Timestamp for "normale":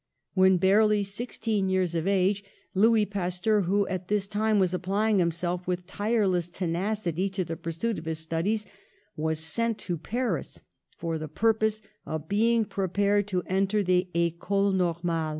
14.71-15.29